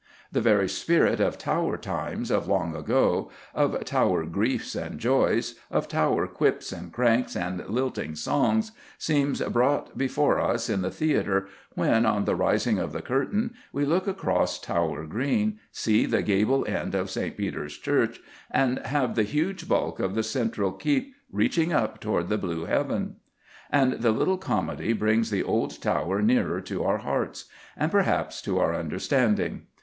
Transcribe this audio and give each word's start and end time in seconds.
The 0.31 0.41
very 0.41 0.67
spirit 0.67 1.19
of 1.19 1.37
Tower 1.37 1.77
times 1.77 2.31
of 2.31 2.47
long 2.47 2.75
ago, 2.75 3.29
of 3.53 3.85
Tower 3.85 4.25
griefs 4.25 4.73
and 4.73 4.99
joys, 4.99 5.59
of 5.69 5.87
Tower 5.87 6.25
quips 6.25 6.71
and 6.71 6.91
cranks 6.91 7.35
and 7.35 7.63
lilting 7.69 8.15
songs, 8.15 8.71
seems 8.97 9.41
brought 9.41 9.95
before 9.95 10.39
us 10.39 10.71
in 10.71 10.81
the 10.81 10.89
theatre 10.89 11.47
when, 11.75 12.07
on 12.07 12.25
the 12.25 12.33
rising 12.35 12.79
of 12.79 12.93
the 12.93 13.03
curtain, 13.03 13.53
we 13.71 13.85
look 13.85 14.07
across 14.07 14.57
Tower 14.59 15.05
Green, 15.05 15.59
see 15.71 16.07
the 16.07 16.23
gable 16.23 16.65
end 16.67 16.95
of 16.95 17.11
St. 17.11 17.37
Peter's 17.37 17.77
Church, 17.77 18.19
and 18.49 18.79
have 18.79 19.13
the 19.13 19.21
huge 19.21 19.69
bulk 19.69 19.99
of 19.99 20.15
the 20.15 20.23
central 20.23 20.71
keep 20.71 21.13
reaching 21.31 21.71
up 21.71 21.99
toward 21.99 22.27
the 22.27 22.39
blue 22.39 22.65
heaven. 22.65 23.17
And 23.69 23.93
the 23.93 24.11
little 24.11 24.39
comedy 24.39 24.93
brings 24.93 25.29
the 25.29 25.43
old 25.43 25.79
Tower 25.79 26.23
nearer 26.23 26.59
to 26.61 26.83
our 26.83 26.97
hearts, 26.97 27.45
and, 27.77 27.91
perhaps, 27.91 28.41
to 28.41 28.57
our 28.57 28.73
understanding. 28.73 29.67